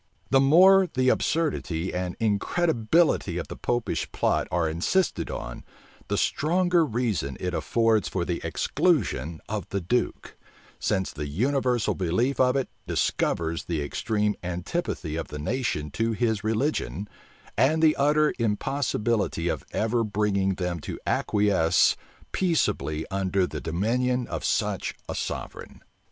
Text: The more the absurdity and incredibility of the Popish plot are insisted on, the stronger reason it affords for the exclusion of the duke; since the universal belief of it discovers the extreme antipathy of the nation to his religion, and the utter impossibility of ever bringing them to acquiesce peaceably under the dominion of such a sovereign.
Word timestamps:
The 0.31 0.39
more 0.41 0.87
the 0.91 1.09
absurdity 1.09 1.93
and 1.93 2.15
incredibility 2.19 3.37
of 3.37 3.49
the 3.49 3.55
Popish 3.55 4.11
plot 4.11 4.47
are 4.51 4.67
insisted 4.67 5.29
on, 5.29 5.63
the 6.07 6.17
stronger 6.17 6.83
reason 6.83 7.37
it 7.39 7.53
affords 7.53 8.09
for 8.09 8.25
the 8.25 8.41
exclusion 8.43 9.41
of 9.47 9.69
the 9.69 9.79
duke; 9.79 10.37
since 10.79 11.13
the 11.13 11.27
universal 11.27 11.93
belief 11.93 12.39
of 12.39 12.55
it 12.55 12.67
discovers 12.87 13.65
the 13.65 13.83
extreme 13.83 14.33
antipathy 14.43 15.17
of 15.17 15.27
the 15.27 15.37
nation 15.37 15.91
to 15.91 16.13
his 16.13 16.43
religion, 16.43 17.07
and 17.55 17.83
the 17.83 17.95
utter 17.95 18.33
impossibility 18.39 19.49
of 19.49 19.63
ever 19.71 20.03
bringing 20.03 20.55
them 20.55 20.79
to 20.79 20.99
acquiesce 21.05 21.95
peaceably 22.31 23.05
under 23.11 23.45
the 23.45 23.61
dominion 23.61 24.25
of 24.25 24.43
such 24.43 24.95
a 25.07 25.13
sovereign. 25.13 25.83